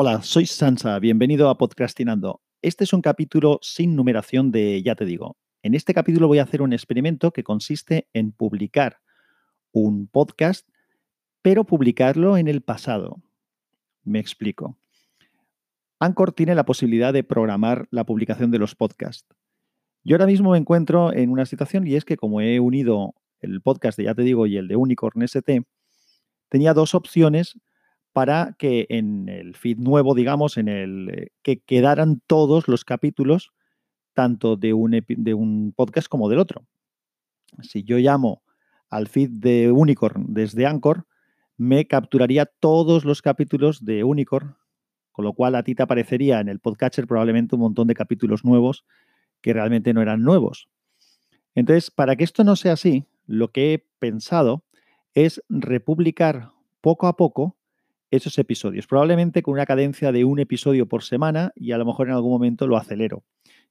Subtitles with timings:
[0.00, 2.40] Hola, soy Sansa, bienvenido a Podcastinando.
[2.62, 5.36] Este es un capítulo sin numeración de Ya te digo.
[5.60, 9.00] En este capítulo voy a hacer un experimento que consiste en publicar
[9.72, 10.68] un podcast,
[11.42, 13.20] pero publicarlo en el pasado.
[14.04, 14.78] Me explico.
[15.98, 19.26] Anchor tiene la posibilidad de programar la publicación de los podcasts.
[20.04, 23.60] Yo ahora mismo me encuentro en una situación y es que como he unido el
[23.62, 25.64] podcast de Ya te digo y el de Unicorn ST,
[26.50, 27.58] tenía dos opciones
[28.12, 33.52] para que en el feed nuevo, digamos, en el eh, que quedaran todos los capítulos,
[34.14, 36.66] tanto de un, de un podcast como del otro.
[37.62, 38.42] Si yo llamo
[38.90, 41.06] al feed de Unicorn desde Anchor,
[41.56, 44.56] me capturaría todos los capítulos de Unicorn,
[45.12, 48.44] con lo cual a ti te aparecería en el podcatcher probablemente un montón de capítulos
[48.44, 48.84] nuevos
[49.40, 50.68] que realmente no eran nuevos.
[51.54, 54.64] Entonces, para que esto no sea así, lo que he pensado
[55.14, 57.57] es republicar poco a poco
[58.10, 62.08] esos episodios, probablemente con una cadencia de un episodio por semana y a lo mejor
[62.08, 63.22] en algún momento lo acelero.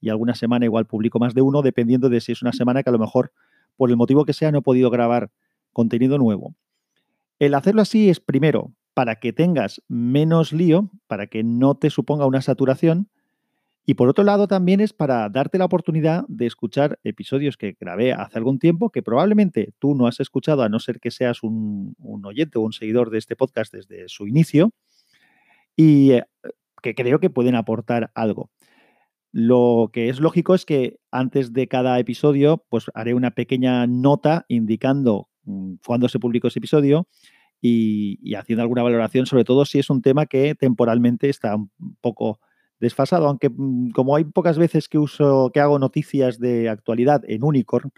[0.00, 2.90] Y alguna semana igual publico más de uno, dependiendo de si es una semana que
[2.90, 3.32] a lo mejor,
[3.76, 5.30] por el motivo que sea, no he podido grabar
[5.72, 6.54] contenido nuevo.
[7.38, 12.26] El hacerlo así es primero para que tengas menos lío, para que no te suponga
[12.26, 13.08] una saturación,
[13.84, 18.12] y por otro lado también es para darte la oportunidad de escuchar episodios que grabé
[18.12, 21.96] hace algún tiempo que probablemente tú no has escuchado a no ser que seas un,
[22.22, 24.72] oyente o un seguidor de este podcast desde su inicio
[25.74, 26.24] y eh,
[26.80, 28.50] que creo que pueden aportar algo.
[29.32, 34.44] Lo que es lógico es que antes de cada episodio pues haré una pequeña nota
[34.46, 37.08] indicando mm, cuándo se publicó ese episodio
[37.60, 41.70] y, y haciendo alguna valoración, sobre todo si es un tema que temporalmente está un
[42.00, 42.38] poco
[42.82, 47.44] desfasado, aunque mm, como hay pocas veces que uso, que hago noticias de actualidad en
[47.44, 47.92] Unicorn,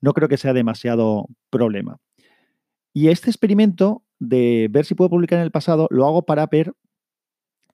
[0.00, 1.98] no creo que sea demasiado problema.
[2.92, 6.72] Y este experimento de ver si puedo publicar en el pasado, lo hago para ver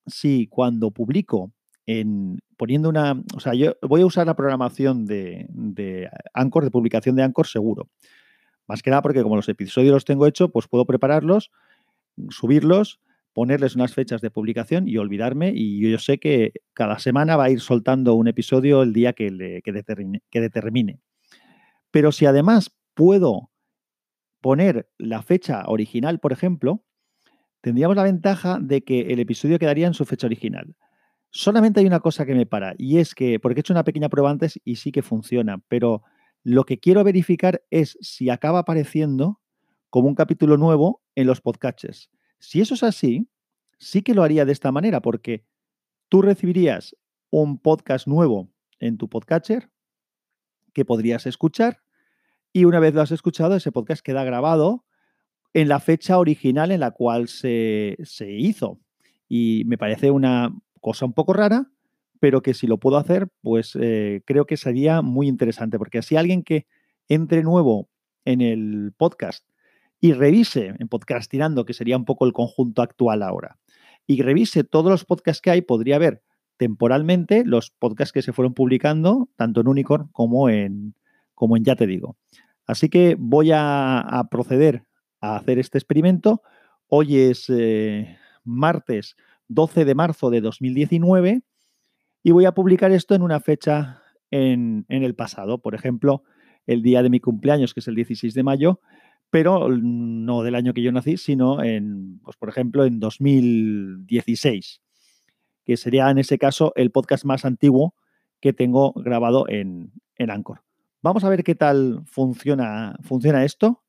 [0.07, 1.53] si cuando publico
[1.87, 6.71] en poniendo una, o sea, yo voy a usar la programación de, de Anchor, de
[6.71, 7.89] publicación de Anchor seguro.
[8.67, 11.51] Más que nada porque como los episodios los tengo hechos, pues puedo prepararlos,
[12.31, 13.01] subirlos
[13.33, 15.53] ponerles unas fechas de publicación y olvidarme.
[15.55, 19.31] Y yo sé que cada semana va a ir soltando un episodio el día que,
[19.31, 21.01] le, que, determine, que determine.
[21.91, 23.51] Pero si además puedo
[24.41, 26.85] poner la fecha original, por ejemplo,
[27.61, 30.75] tendríamos la ventaja de que el episodio quedaría en su fecha original.
[31.31, 34.11] Solamente hay una cosa que me para y es que, porque he hecho una pequeña
[34.11, 36.03] prueba antes y sí que funciona, pero
[36.45, 39.41] lo que quiero verificar es si acaba apareciendo
[39.89, 42.11] como un capítulo nuevo en los podcasts.
[42.43, 43.29] Si eso es así,
[43.79, 45.45] sí que lo haría de esta manera, porque
[46.09, 46.97] tú recibirías
[47.31, 49.71] un podcast nuevo en tu podcatcher
[50.73, 51.79] que podrías escuchar
[52.53, 54.85] y una vez lo has escuchado, ese podcast queda grabado
[55.55, 58.81] en la fecha original en la cual se, hizo.
[59.29, 61.71] Y me parece una cosa un poco rara,
[62.19, 66.17] pero que si lo puedo hacer, pues eh, creo que sería muy interesante, porque así
[66.17, 66.67] alguien que
[67.09, 67.89] entre nuevo
[68.25, 69.47] en el podcast
[70.03, 73.59] y revise en Podcastinando, que sería un poco el conjunto actual ahora,
[74.05, 76.25] y revise todos los podcasts que hay, podría ver
[76.57, 80.97] temporalmente los podcasts que se fueron publicando, tanto en Unicorn como en,
[81.35, 82.17] como en Ya Te Digo.
[82.67, 84.85] Así que voy a, proceder
[85.21, 86.43] a hacer este experimento.
[86.89, 89.15] Hoy es eh, martes
[89.47, 91.43] 12 de marzo de 2019
[92.25, 94.03] y voy a publicar esto en una fecha
[94.33, 95.63] en, en el pasado.
[95.63, 96.25] Por ejemplo,
[96.67, 98.81] el día de mi cumpleaños, que es el 16 de mayo,
[99.33, 104.83] pero no del año que yo nací, sino en, pues, por ejemplo, en 2016,
[105.65, 107.95] que sería en ese caso el podcast más antiguo
[108.41, 110.61] que tengo grabado en, en Anchor.
[111.01, 113.83] Vamos a ver qué tal funciona, funciona esto.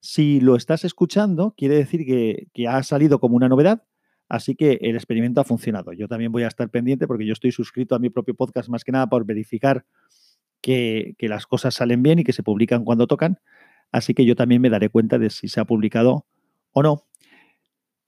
[0.00, 3.84] Si lo estás escuchando, quiere decir que, ha salido como una novedad,
[4.28, 5.92] así que el experimento ha funcionado.
[5.92, 8.82] Yo también voy a estar pendiente porque yo estoy suscrito a mi propio podcast más
[8.82, 9.86] que nada por verificar
[10.60, 13.38] que las cosas salen bien y que se publican cuando tocan.
[13.92, 16.26] Así que yo también me daré cuenta de si se ha publicado
[16.72, 17.04] o no.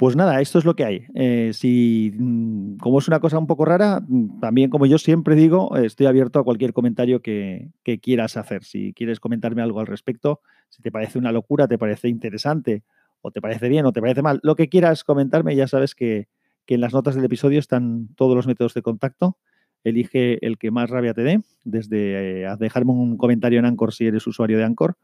[0.00, 1.02] Pues nada, esto es lo que hay.
[1.14, 5.34] Eh, si, mm, como es una cosa un poco rara, mm, también como yo siempre
[5.34, 7.68] digo, estoy abierto a cualquier comentario que,
[8.00, 8.64] quieras hacer.
[8.64, 10.40] Si quieres comentarme algo al respecto,
[10.70, 12.82] si te parece una locura, te parece interesante,
[13.20, 16.28] o te parece bien, o te parece mal, lo que quieras comentarme, ya sabes que,
[16.66, 19.36] en las notas del episodio están todos los métodos de contacto.
[19.84, 24.06] Elige el que más rabia te dé, desde eh, dejarme un comentario en Anchor si
[24.06, 24.96] eres usuario de Anchor,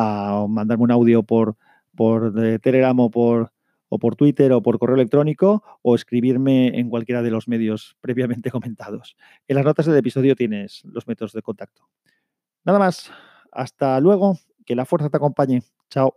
[0.00, 1.56] a mandarme un audio por,
[1.94, 3.52] por Telegram o por,
[3.88, 8.50] o por Twitter o por correo electrónico o escribirme en cualquiera de los medios previamente
[8.50, 9.16] comentados.
[9.48, 11.88] En las notas del episodio tienes los métodos de contacto.
[12.64, 13.10] Nada más.
[13.52, 14.38] Hasta luego.
[14.64, 15.62] Que la fuerza te acompañe.
[15.88, 16.16] Chao.